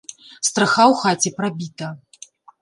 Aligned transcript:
Страха 0.47 0.83
ў 0.91 0.93
хаце 1.01 1.29
прабіта. 1.37 1.93